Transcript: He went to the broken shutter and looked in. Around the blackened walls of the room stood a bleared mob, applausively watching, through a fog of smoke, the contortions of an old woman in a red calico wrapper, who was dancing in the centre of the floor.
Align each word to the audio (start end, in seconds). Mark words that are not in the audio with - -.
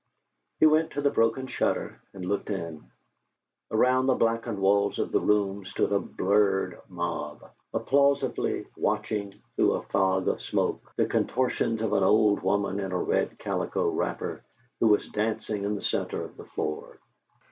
He 0.59 0.65
went 0.65 0.89
to 0.93 1.01
the 1.01 1.11
broken 1.11 1.45
shutter 1.45 2.01
and 2.11 2.25
looked 2.25 2.49
in. 2.49 2.89
Around 3.69 4.07
the 4.07 4.15
blackened 4.15 4.57
walls 4.57 4.97
of 4.97 5.11
the 5.11 5.19
room 5.21 5.63
stood 5.63 5.91
a 5.91 5.99
bleared 5.99 6.81
mob, 6.89 7.47
applausively 7.71 8.65
watching, 8.75 9.35
through 9.55 9.73
a 9.73 9.83
fog 9.83 10.27
of 10.27 10.41
smoke, 10.41 10.91
the 10.95 11.05
contortions 11.05 11.83
of 11.83 11.93
an 11.93 12.01
old 12.01 12.39
woman 12.41 12.79
in 12.79 12.91
a 12.91 12.97
red 12.97 13.37
calico 13.37 13.89
wrapper, 13.91 14.41
who 14.79 14.87
was 14.87 15.07
dancing 15.09 15.65
in 15.65 15.75
the 15.75 15.83
centre 15.83 16.23
of 16.23 16.35
the 16.35 16.45
floor. 16.45 16.97